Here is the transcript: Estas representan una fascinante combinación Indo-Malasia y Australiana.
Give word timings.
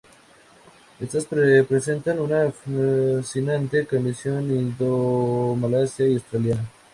Estas 0.99 1.27
representan 1.29 2.17
una 2.21 2.51
fascinante 2.51 3.85
combinación 3.85 4.49
Indo-Malasia 4.49 6.07
y 6.07 6.13
Australiana. 6.15 6.67